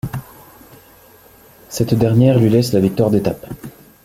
[1.69, 3.45] Cette dernière lui laisse la victoire d'étape.